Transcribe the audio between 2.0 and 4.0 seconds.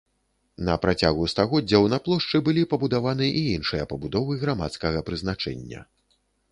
плошчы былі пабудаваны і іншыя